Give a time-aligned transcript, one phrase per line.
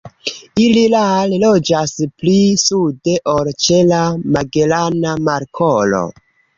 [0.61, 1.93] Ili rare loĝas
[2.23, 4.03] pli sude ol ĉe la
[4.35, 6.07] Magelana Markolo.